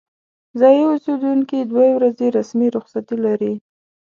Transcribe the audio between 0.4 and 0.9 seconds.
ځايي